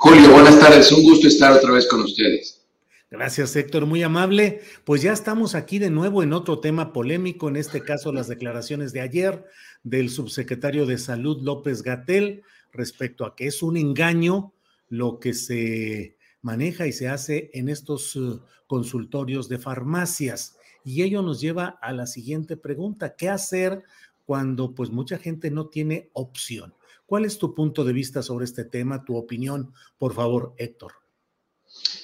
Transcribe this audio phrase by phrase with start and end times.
[0.00, 0.92] Julio, buenas tardes.
[0.92, 2.64] Un gusto estar otra vez con ustedes.
[3.10, 3.84] Gracias, Héctor.
[3.84, 4.60] Muy amable.
[4.84, 8.92] Pues ya estamos aquí de nuevo en otro tema polémico, en este caso las declaraciones
[8.92, 9.44] de ayer
[9.82, 14.52] del subsecretario de Salud López Gatel respecto a que es un engaño
[14.88, 20.58] lo que se maneja y se hace en estos uh, consultorios de farmacias.
[20.84, 23.82] Y ello nos lleva a la siguiente pregunta, ¿qué hacer
[24.24, 26.72] cuando pues mucha gente no tiene opción?
[27.08, 29.72] ¿Cuál es tu punto de vista sobre este tema, tu opinión?
[29.96, 30.92] Por favor, Héctor.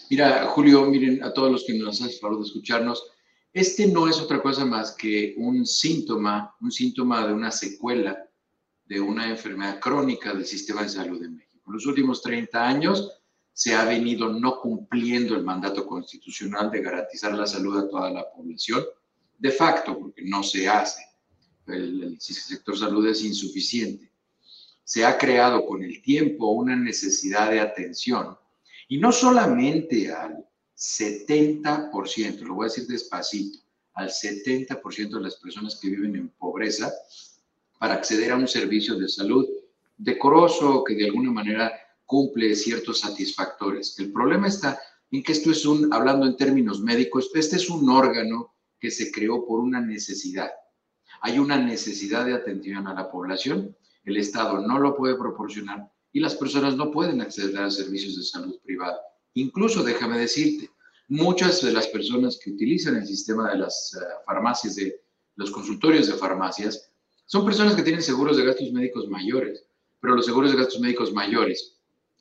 [0.08, 3.04] Mira, Julio, miren a todos los que nos hacen favor de escucharnos.
[3.52, 8.16] Este no es otra cosa más que un síntoma, un síntoma de una secuela
[8.86, 11.64] de una enfermedad crónica del sistema de salud de México.
[11.66, 13.20] En los últimos 30 años
[13.52, 18.24] se ha venido no cumpliendo el mandato constitucional de garantizar la salud a toda la
[18.32, 18.82] población,
[19.38, 21.02] de facto, porque no se hace.
[21.66, 24.13] El, el sector salud es insuficiente
[24.84, 28.36] se ha creado con el tiempo una necesidad de atención
[28.88, 30.46] y no solamente al
[30.76, 33.58] 70%, lo voy a decir despacito,
[33.94, 36.92] al 70% de las personas que viven en pobreza
[37.78, 39.46] para acceder a un servicio de salud
[39.96, 41.72] decoroso que de alguna manera
[42.04, 43.98] cumple ciertos satisfactores.
[43.98, 44.78] El problema está
[45.10, 49.10] en que esto es un, hablando en términos médicos, este es un órgano que se
[49.10, 50.50] creó por una necesidad.
[51.20, 53.74] Hay una necesidad de atención a la población
[54.04, 58.22] el Estado no lo puede proporcionar y las personas no pueden acceder a servicios de
[58.22, 58.98] salud privada.
[59.34, 60.70] Incluso, déjame decirte,
[61.08, 65.00] muchas de las personas que utilizan el sistema de las eh, farmacias, de
[65.36, 66.90] los consultorios de farmacias,
[67.26, 69.64] son personas que tienen seguros de gastos médicos mayores,
[70.00, 71.78] pero los seguros de gastos médicos mayores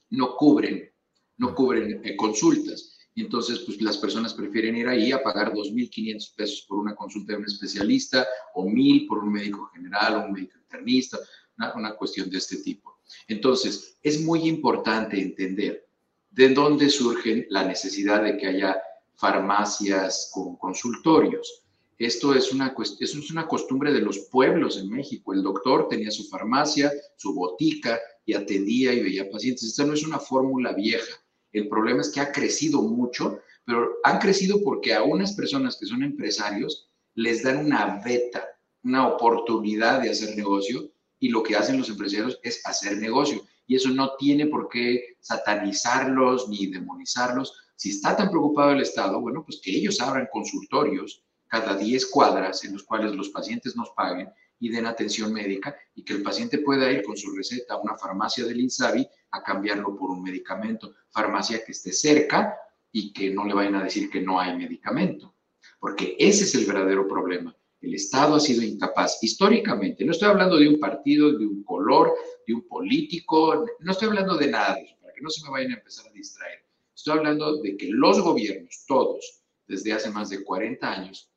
[0.10, 0.90] no cubren,
[1.38, 2.98] no cubren eh, consultas.
[3.16, 7.34] Y entonces, pues las personas prefieren ir ahí a pagar 2.500 pesos por una consulta
[7.34, 11.20] de un especialista o 1.000 por un médico general o un médico internista
[11.58, 12.98] una, cuestión de este tipo.
[13.28, 15.88] Entonces, es muy importante entender
[16.32, 18.82] de dónde surge la necesidad de que haya
[19.16, 21.64] farmacias con consultorios.
[21.98, 25.34] Esto es una, es una costumbre de los pueblos en México.
[25.34, 29.64] El doctor tenía su farmacia, su botica y atendía y veía pacientes.
[29.64, 31.14] Esta no es una fórmula vieja.
[31.52, 35.86] El problema es que ha crecido mucho, pero han crecido porque a unas personas que
[35.86, 38.44] son empresarios les dan una beta,
[38.84, 40.90] una oportunidad de hacer negocio
[41.24, 43.42] y lo que hacen los empresarios es hacer negocio.
[43.66, 47.54] Y eso no tiene por qué satanizarlos ni demonizarlos.
[47.78, 52.66] Si está tan preocupado el Estado, bueno, pues que ellos abran consultorios cada 10 cuadras
[52.66, 54.28] en los cuales los pacientes nos paguen
[54.60, 57.96] y den atención médica y que el paciente pueda ir con su receta a una
[57.96, 60.94] farmacia del INSABI a cambiarlo por un medicamento.
[61.10, 62.54] Farmacia que esté cerca
[62.92, 65.36] y que no le vayan a decir que no hay medicamento.
[65.80, 70.06] Porque ese es el verdadero problema el Estado ha sido incapaz históricamente.
[70.06, 72.14] No estoy hablando de un partido, de un color,
[72.48, 75.76] de un político, no estoy hablando de nada para que no se me vayan a
[75.76, 76.64] empezar a distraer.
[76.96, 81.30] Estoy hablando de que los gobiernos, todos, desde hace más de 40 años,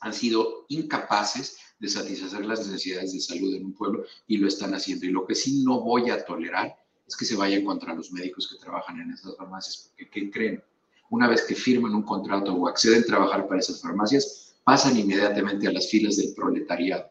[0.00, 4.74] han sido incapaces de satisfacer las necesidades de salud en un pueblo y lo están
[4.74, 5.06] haciendo.
[5.06, 6.76] Y lo que sí no voy a tolerar
[7.06, 10.64] es que se vayan contra los médicos que trabajan en esas farmacias, porque ¿qué creen?
[11.10, 15.66] Una vez que firman un contrato o acceden a trabajar para esas farmacias, pasan inmediatamente
[15.66, 17.10] a las filas del proletariado,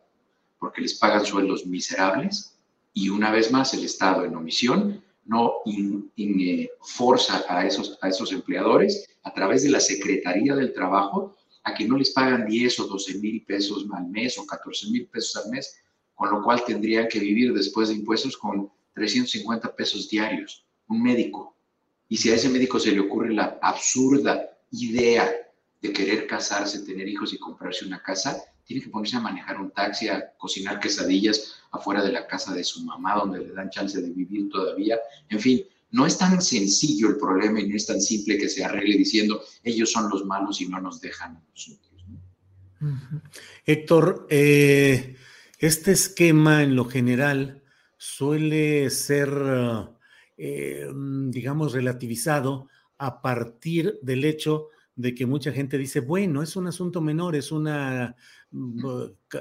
[0.59, 2.57] porque les pagan sueldos miserables
[2.93, 8.09] y una vez más el Estado en omisión no in, eh, forza a esos, a
[8.09, 12.79] esos empleadores a través de la Secretaría del Trabajo a que no les pagan 10
[12.79, 15.79] o 12 mil pesos al mes o 14 mil pesos al mes,
[16.15, 21.55] con lo cual tendrían que vivir después de impuestos con 350 pesos diarios, un médico.
[22.09, 25.31] Y si a ese médico se le ocurre la absurda idea
[25.81, 29.71] de querer casarse, tener hijos y comprarse una casa, tiene que ponerse a manejar un
[29.71, 33.99] taxi, a cocinar quesadillas afuera de la casa de su mamá, donde le dan chance
[33.99, 34.99] de vivir todavía.
[35.29, 38.63] En fin, no es tan sencillo el problema y no es tan simple que se
[38.63, 41.91] arregle diciendo ellos son los malos y no nos dejan a nosotros.
[43.65, 45.15] Héctor, eh,
[45.59, 47.61] este esquema en lo general
[47.97, 49.29] suele ser,
[50.37, 50.87] eh,
[51.27, 57.01] digamos, relativizado a partir del hecho de que mucha gente dice, bueno, es un asunto
[57.01, 58.15] menor, es una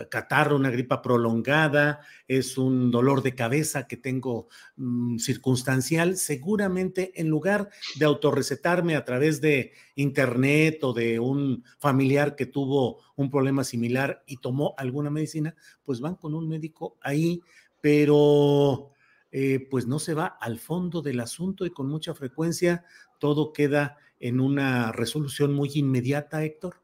[0.08, 7.28] catarro, una gripa prolongada, es un dolor de cabeza que tengo mm, circunstancial, seguramente en
[7.28, 13.64] lugar de autorrecetarme a través de internet o de un familiar que tuvo un problema
[13.64, 17.40] similar y tomó alguna medicina, pues van con un médico ahí,
[17.80, 18.92] pero
[19.32, 22.84] eh, pues no se va al fondo del asunto y con mucha frecuencia
[23.18, 26.76] todo queda en una resolución muy inmediata, Héctor?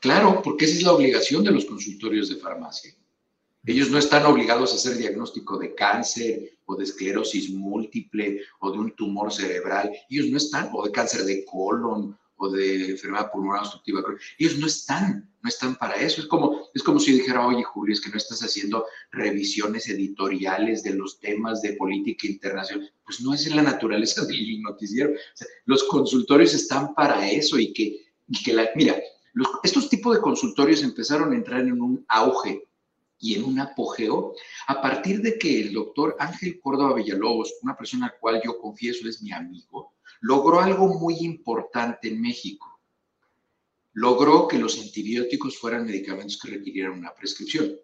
[0.00, 2.94] Claro, porque esa es la obligación de los consultorios de farmacia.
[3.64, 8.78] Ellos no están obligados a hacer diagnóstico de cáncer o de esclerosis múltiple o de
[8.78, 9.90] un tumor cerebral.
[10.08, 14.02] Ellos no están, o de cáncer de colon o de enfermedad pulmonar obstructiva.
[14.38, 16.20] Ellos no están, no están para eso.
[16.20, 20.82] Es como, es como si dijera, oye, Julio, es que no estás haciendo revisiones editoriales
[20.82, 22.92] de los temas de política internacional.
[23.04, 25.12] Pues no es en la naturaleza del noticiero.
[25.64, 28.06] los consultorios están para eso y que,
[28.44, 28.96] que la, mira,
[29.62, 32.66] estos tipos de consultorios empezaron a entrar en un auge
[33.18, 34.34] y en un apogeo
[34.66, 39.08] a partir de que el doctor Ángel Córdoba Villalobos, una persona a cual yo confieso
[39.08, 42.80] es mi amigo, logró algo muy importante en México.
[43.92, 47.76] Logró que los antibióticos fueran medicamentos que requirieran una prescripción.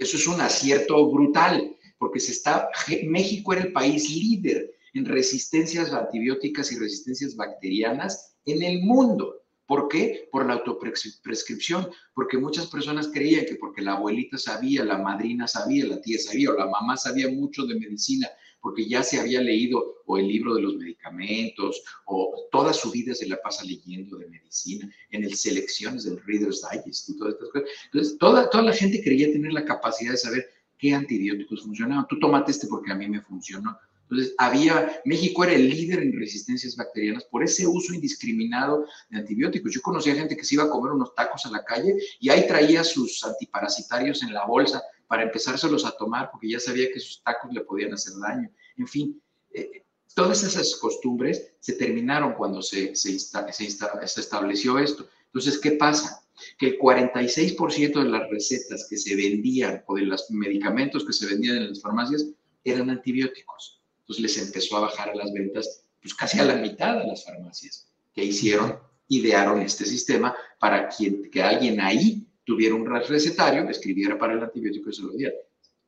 [0.00, 2.70] Eso es un acierto brutal, porque se está,
[3.04, 9.41] México era el país líder en resistencias antibióticas y resistencias bacterianas en el mundo.
[9.72, 10.28] ¿Por qué?
[10.30, 15.86] Por la autoprescripción, porque muchas personas creían que porque la abuelita sabía, la madrina sabía,
[15.86, 18.28] la tía sabía o la mamá sabía mucho de medicina,
[18.60, 23.14] porque ya se había leído o el libro de los medicamentos o toda su vida
[23.14, 27.48] se la pasa leyendo de medicina, en el selecciones del Reader's Digest y todas estas
[27.48, 27.68] cosas.
[27.86, 32.06] Entonces, toda, toda la gente creía tener la capacidad de saber qué antibióticos funcionaban.
[32.10, 33.74] Tú tomate este porque a mí me funcionó.
[34.12, 39.72] Entonces, había, México era el líder en resistencias bacterianas por ese uso indiscriminado de antibióticos.
[39.72, 42.46] Yo conocía gente que se iba a comer unos tacos a la calle y ahí
[42.46, 47.22] traía sus antiparasitarios en la bolsa para empezárselos a tomar porque ya sabía que sus
[47.22, 48.50] tacos le podían hacer daño.
[48.76, 55.08] En fin, eh, todas esas costumbres se terminaron cuando se, se, se estableció esto.
[55.24, 56.22] Entonces, ¿qué pasa?
[56.58, 61.24] Que el 46% de las recetas que se vendían o de los medicamentos que se
[61.24, 62.26] vendían en las farmacias
[62.62, 63.81] eran antibióticos.
[64.02, 67.24] Entonces les empezó a bajar a las ventas pues casi a la mitad de las
[67.24, 67.88] farmacias.
[68.12, 68.76] que hicieron?
[69.08, 74.94] Idearon este sistema para que alguien ahí tuviera un recetario, escribiera para el antibiótico y
[74.94, 75.34] se lo diera.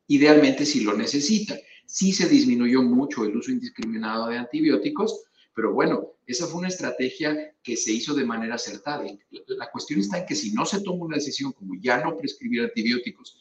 [0.06, 1.58] Idealmente si lo necesita.
[1.86, 5.24] Sí se disminuyó mucho el uso indiscriminado de antibióticos,
[5.54, 9.04] pero bueno, esa fue una estrategia que se hizo de manera acertada.
[9.48, 12.62] La cuestión está en que si no se toma una decisión como ya no prescribir
[12.62, 13.38] antibióticos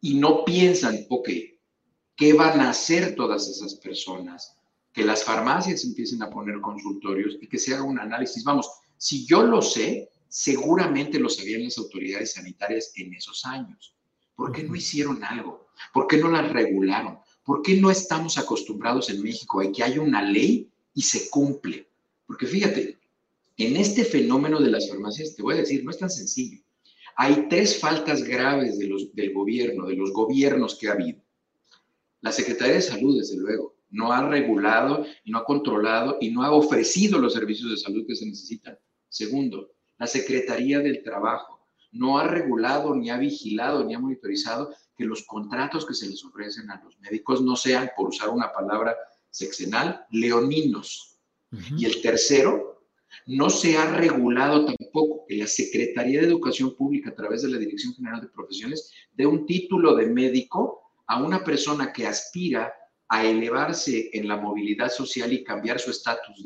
[0.00, 1.28] y no piensan, ok,
[2.16, 4.56] ¿qué van a hacer todas esas personas?
[4.92, 8.42] Que las farmacias empiecen a poner consultorios y que se haga un análisis.
[8.42, 13.94] Vamos, si yo lo sé, seguramente lo sabían las autoridades sanitarias en esos años.
[14.34, 15.68] ¿Por qué no hicieron algo?
[15.92, 17.18] ¿Por qué no las regularon?
[17.44, 21.88] ¿Por qué no estamos acostumbrados en México a que haya una ley y se cumple?
[22.26, 22.98] Porque fíjate,
[23.56, 26.60] en este fenómeno de las farmacias, te voy a decir, no es tan sencillo.
[27.16, 31.25] Hay tres faltas graves de los, del gobierno, de los gobiernos que ha habido.
[32.20, 36.42] La Secretaría de Salud, desde luego, no ha regulado y no ha controlado y no
[36.42, 38.78] ha ofrecido los servicios de salud que se necesitan.
[39.08, 45.04] Segundo, la Secretaría del Trabajo no ha regulado, ni ha vigilado, ni ha monitorizado que
[45.04, 48.96] los contratos que se les ofrecen a los médicos no sean, por usar una palabra
[49.30, 51.18] sexenal, leoninos.
[51.76, 52.82] Y el tercero,
[53.26, 57.58] no se ha regulado tampoco que la Secretaría de Educación Pública, a través de la
[57.58, 62.72] Dirección General de Profesiones, dé un título de médico a una persona que aspira
[63.08, 66.44] a elevarse en la movilidad social y cambiar su estatus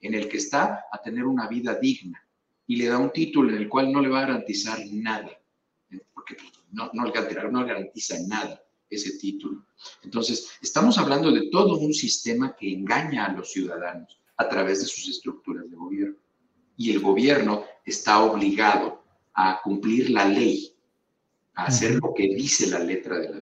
[0.00, 2.22] en el que está a tener una vida digna
[2.66, 5.30] y le da un título en el cual no le va a garantizar nada,
[6.14, 6.36] porque
[6.70, 7.04] no, no,
[7.50, 9.66] no garantiza nada ese título.
[10.02, 14.86] Entonces, estamos hablando de todo un sistema que engaña a los ciudadanos a través de
[14.86, 16.16] sus estructuras de gobierno.
[16.76, 19.02] Y el gobierno está obligado
[19.34, 20.74] a cumplir la ley,
[21.54, 23.41] a hacer lo que dice la letra de la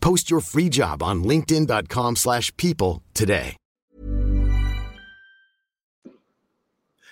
[0.00, 3.56] Post your free job on linkedin.com/people slash people today.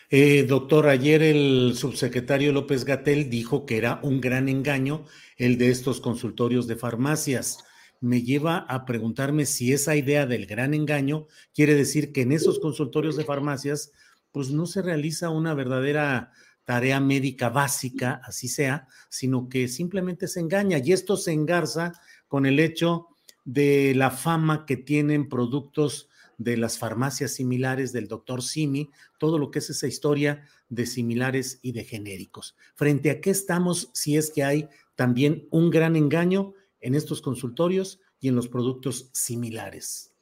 [0.09, 5.05] Eh, doctor, ayer el subsecretario López Gatel dijo que era un gran engaño
[5.37, 7.59] el de estos consultorios de farmacias.
[8.01, 12.61] Me lleva a preguntarme si esa idea del gran engaño quiere decir que en esos
[12.61, 13.91] consultorios de farmacias
[14.31, 16.31] pues no se realiza una verdadera
[16.65, 20.79] tarea médica básica, así sea, sino que simplemente se engaña.
[20.79, 21.93] Y esto se engarza
[22.29, 23.09] con el hecho
[23.45, 29.51] de la fama que tienen productos de las farmacias similares del doctor Simi, todo lo
[29.51, 32.57] que es esa historia de similares y de genéricos.
[32.75, 38.01] Frente a qué estamos si es que hay también un gran engaño en estos consultorios
[38.21, 40.13] y en los productos similares.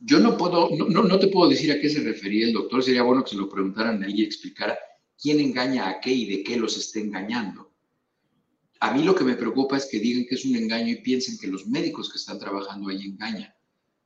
[0.00, 3.02] Yo no puedo, no, no te puedo decir a qué se refería el doctor, sería
[3.02, 4.78] bueno que se lo preguntaran a él y explicara
[5.20, 7.73] quién engaña a qué y de qué los está engañando.
[8.84, 11.38] A mí lo que me preocupa es que digan que es un engaño y piensen
[11.38, 13.50] que los médicos que están trabajando ahí engañan.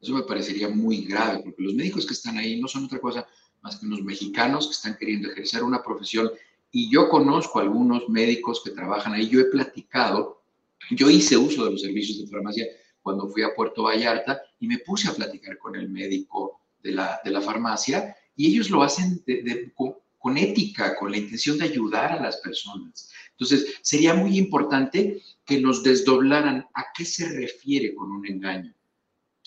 [0.00, 3.26] Eso me parecería muy grave, porque los médicos que están ahí no son otra cosa
[3.61, 6.30] más que unos mexicanos que están queriendo ejercer una profesión.
[6.70, 10.44] Y yo conozco algunos médicos que trabajan ahí, yo he platicado,
[10.92, 12.68] yo hice uso de los servicios de farmacia
[13.02, 17.20] cuando fui a Puerto Vallarta y me puse a platicar con el médico de la,
[17.25, 21.64] de la farmacia y ellos lo hacen de, con, con ética, con la intención de
[21.64, 23.10] ayudar a las personas.
[23.30, 28.75] Entonces, sería muy importante que nos desdoblaran a qué se refiere con un engaño.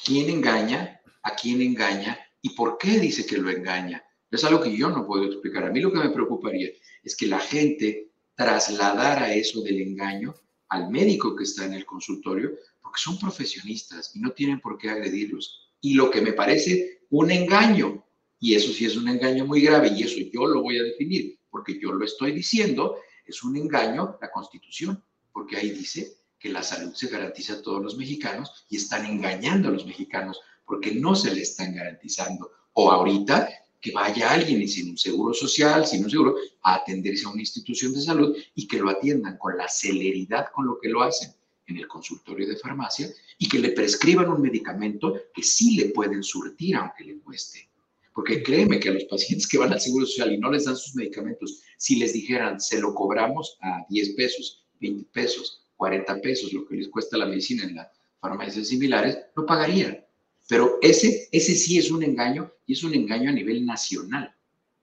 [0.04, 1.02] ¿Quién engaña?
[1.24, 2.18] ¿A quién engaña?
[2.42, 4.04] ¿Y por qué dice que lo engaña?
[4.32, 5.66] Es algo que yo no puedo explicar.
[5.66, 6.70] A mí lo que me preocuparía
[7.04, 10.34] es que la gente trasladara eso del engaño
[10.70, 12.52] al médico que está en el consultorio,
[12.82, 15.70] porque son profesionistas y no tienen por qué agredirlos.
[15.82, 18.06] Y lo que me parece un engaño,
[18.42, 21.38] y eso sí es un engaño muy grave, y eso yo lo voy a definir,
[21.52, 26.64] porque yo lo estoy diciendo, es un engaño la Constitución, porque ahí dice que la
[26.64, 31.16] salud se garantiza a todos los mexicanos y están engañando a los mexicanos porque no
[31.16, 32.50] se le están garantizando.
[32.74, 33.48] O ahorita
[33.80, 37.94] que vaya alguien sin un seguro social, sin un seguro, a atenderse a una institución
[37.94, 41.32] de salud y que lo atiendan con la celeridad con lo que lo hacen
[41.68, 43.08] en el consultorio de farmacia
[43.38, 47.71] y que le prescriban un medicamento que sí le pueden surtir aunque le cueste.
[48.14, 50.76] Porque créeme que a los pacientes que van al Seguro Social y no les dan
[50.76, 56.52] sus medicamentos, si les dijeran, se lo cobramos a 10 pesos, 20 pesos, 40 pesos,
[56.54, 57.88] lo que les cuesta la medicina en las
[58.20, 60.06] farmacias similares, lo pagarían.
[60.48, 64.36] Pero ese, ese sí es un engaño y es un engaño a nivel nacional,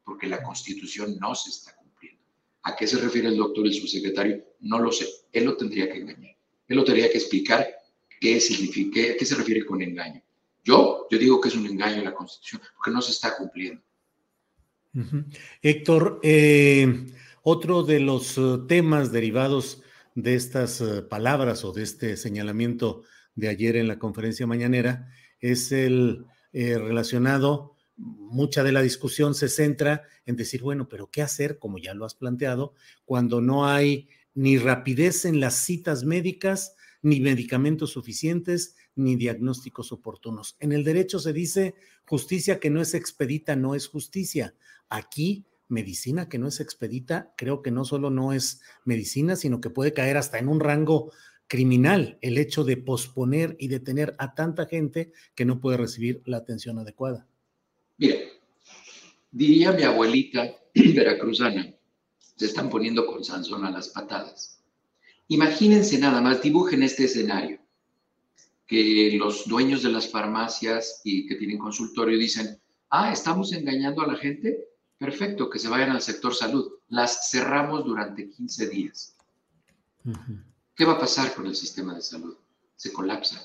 [0.05, 2.23] porque la constitución no se está cumpliendo.
[2.63, 4.43] ¿A qué se refiere el doctor, el subsecretario?
[4.61, 5.07] No lo sé.
[5.33, 6.37] Él lo tendría que engañar.
[6.67, 7.67] Él lo tendría que explicar
[8.21, 10.23] qué significa, qué se refiere con engaño.
[10.65, 13.83] Yo, yo digo que es un engaño a la Constitución, porque no se está cumpliendo.
[15.63, 17.07] Héctor, eh,
[17.43, 19.83] otro de los uh, temas derivados
[20.15, 25.09] de estas uh, palabras o de este señalamiento de ayer en la conferencia mañanera
[25.41, 31.23] es el eh, relacionado, mucha de la discusión se centra en decir, bueno, pero ¿qué
[31.23, 32.75] hacer, como ya lo has planteado,
[33.05, 40.57] cuando no hay ni rapidez en las citas médicas, ni medicamentos suficientes, ni diagnósticos oportunos.
[40.61, 41.75] En el derecho se dice
[42.05, 44.55] justicia que no es expedita, no es justicia.
[44.89, 49.71] Aquí, medicina que no es expedita, creo que no solo no es medicina, sino que
[49.71, 51.13] puede caer hasta en un rango
[51.47, 56.39] criminal el hecho de posponer y detener a tanta gente que no puede recibir la
[56.39, 57.27] atención adecuada.
[57.97, 58.17] Mira,
[59.31, 61.75] diría mi abuelita veracruzana,
[62.19, 64.61] se están poniendo con Sansón a las patadas.
[65.29, 67.61] Imagínense nada más, dibujen este escenario
[68.69, 72.61] que los dueños de las farmacias y que tienen consultorio dicen,
[72.91, 76.71] ah, estamos engañando a la gente, perfecto, que se vayan al sector salud.
[76.89, 79.17] Las cerramos durante 15 días.
[80.75, 82.37] ¿Qué va a pasar con el sistema de salud?
[82.77, 83.43] Se colapsa.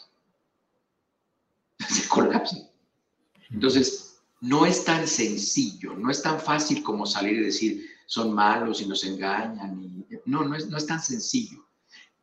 [1.90, 2.58] Se colapsa.
[3.50, 8.82] Entonces, no es tan sencillo, no es tan fácil como salir y decir, son malos
[8.82, 10.06] y nos engañan.
[10.26, 11.66] no, no es, no es tan sencillo.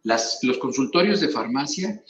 [0.02, 2.04] Las, los consultorios de farmacia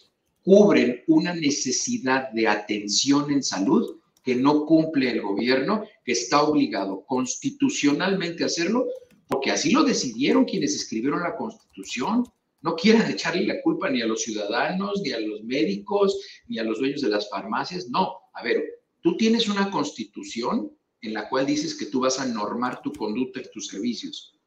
[0.44, 7.04] cubren una necesidad de atención en salud que no cumple el gobierno, que está obligado
[7.06, 8.86] constitucionalmente a hacerlo,
[9.26, 12.24] porque así lo decidieron quienes escribieron la constitución.
[12.62, 16.64] No quieran echarle la culpa ni a los ciudadanos, ni a los médicos, ni a
[16.64, 17.88] los dueños de las farmacias.
[17.88, 18.62] No, a ver,
[19.00, 20.70] tú tienes una constitución
[21.00, 24.38] en la cual dices que tú vas a normar tu conducta y tus servicios.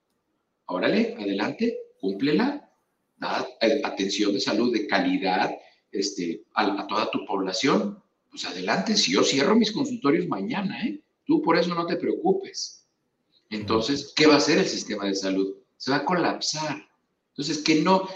[0.65, 2.69] Órale, adelante, cúmplela,
[3.17, 5.51] da eh, atención de salud de calidad
[5.93, 8.01] este, a, toda tu población.
[8.29, 11.01] Pues adelante, si yo cierro mis consultorios mañana, ¿eh?
[11.25, 12.85] tú por eso no te preocupes.
[13.49, 15.55] Entonces, ¿qué va a hacer el sistema de salud?
[15.77, 16.85] Se va a colapsar.
[17.29, 18.09] Entonces, que no,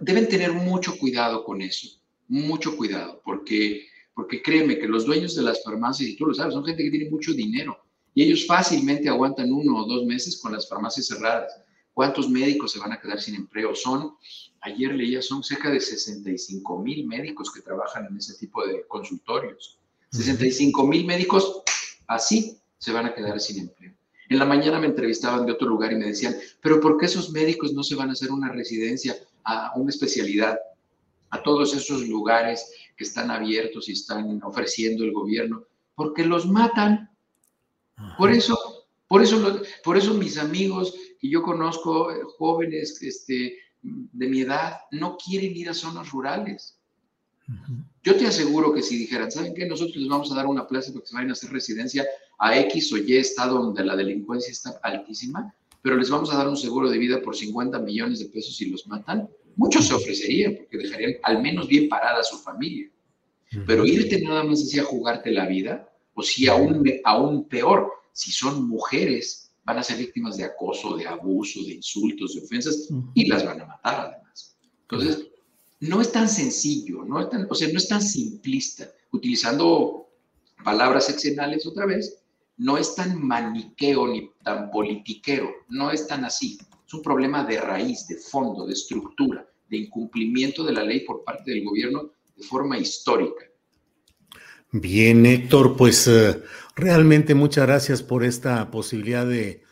[0.00, 1.88] deben tener mucho cuidado con eso,
[2.28, 6.54] mucho cuidado, porque porque créeme que los dueños de las farmacias, y tú lo sabes,
[6.54, 7.78] son gente que tiene mucho dinero
[8.14, 11.52] y ellos fácilmente aguantan uno o dos meses con las farmacias cerradas.
[11.94, 13.74] ¿Cuántos médicos se van a quedar sin empleo?
[13.74, 14.16] Son,
[14.60, 19.78] ayer leía, son cerca de 65 mil médicos que trabajan en ese tipo de consultorios.
[20.10, 21.62] 65 mil médicos
[22.06, 23.94] así se van a quedar sin empleo.
[24.28, 27.30] En la mañana me entrevistaban de otro lugar y me decían, pero ¿por qué esos
[27.30, 30.58] médicos no se van a hacer una residencia, a una especialidad,
[31.32, 37.10] a todos esos lugares que están abiertos y están ofreciendo el gobierno, porque los matan.
[38.18, 44.26] Por eso, por eso, por eso mis amigos que yo conozco, eh, jóvenes este, de
[44.26, 46.76] mi edad, no quieren ir a zonas rurales.
[48.02, 49.66] Yo te aseguro que si dijeran, ¿saben qué?
[49.66, 52.04] Nosotros les vamos a dar una plaza para que se vayan a hacer residencia
[52.38, 56.48] a X o Y estado donde la delincuencia está altísima, pero les vamos a dar
[56.48, 60.56] un seguro de vida por 50 millones de pesos si los matan, muchos se ofrecerían
[60.56, 62.90] porque dejarían al menos bien parada a su familia.
[63.66, 68.32] Pero irte nada más así a jugarte la vida, o si aún, aún peor, si
[68.32, 73.28] son mujeres, van a ser víctimas de acoso, de abuso, de insultos, de ofensas, y
[73.28, 74.56] las van a matar además.
[74.82, 75.28] Entonces,
[75.80, 78.88] no es tan sencillo, no es tan, o sea, no es tan simplista.
[79.12, 80.08] Utilizando
[80.64, 82.22] palabras exenales otra vez,
[82.56, 86.58] no es tan maniqueo ni tan politiquero, no es tan así.
[86.86, 91.24] Es un problema de raíz, de fondo, de estructura, de incumplimiento de la ley por
[91.24, 93.44] parte del gobierno de forma histórica.
[94.70, 96.42] Bien, Héctor, pues eh,
[96.74, 99.62] realmente muchas gracias por esta posibilidad de,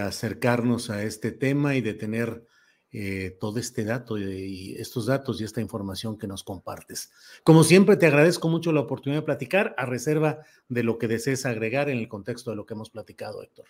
[0.00, 2.44] acercarnos a este tema y de tener
[2.90, 7.12] eh, todo este dato y, estos datos y esta información que nos compartes.
[7.44, 11.46] Como siempre, te agradezco mucho la oportunidad de platicar a reserva de lo que desees
[11.46, 13.66] agregar en el contexto de lo que hemos platicado, Héctor.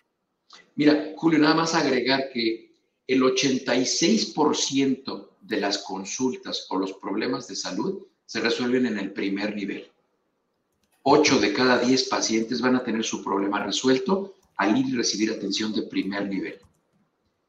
[0.76, 2.72] Mira, Julio, nada más agregar que
[3.06, 9.54] el 86% de las consultas o los problemas de salud se resuelven en el primer
[9.54, 9.90] nivel.
[11.10, 15.30] 8 de cada 10 pacientes van a tener su problema resuelto al ir y recibir
[15.30, 16.58] atención de primer nivel.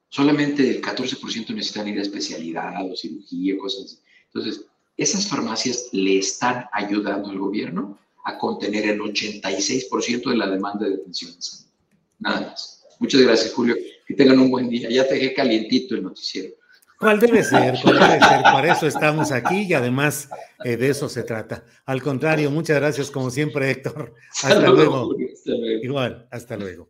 [0.07, 3.97] Solamente el 14% necesitan ir a especialidad o cirugía, cosas así.
[4.27, 10.87] Entonces, esas farmacias le están ayudando al gobierno a contener el 86% de la demanda
[10.87, 11.71] de atención de salud.
[12.19, 12.85] Nada más.
[12.99, 13.75] Muchas gracias, Julio.
[14.07, 14.89] Que tengan un buen día.
[14.89, 16.53] Ya te dejé calientito el noticiero.
[16.99, 17.75] ¿Cuál debe ser?
[17.81, 18.41] ¿Cuál debe ser?
[18.43, 20.29] Para eso estamos aquí y además
[20.65, 21.63] eh, de eso se trata.
[21.85, 24.13] Al contrario, muchas gracias como siempre, Héctor.
[24.43, 25.15] Hasta, luego.
[25.33, 25.83] hasta luego.
[25.83, 26.89] Igual, hasta luego.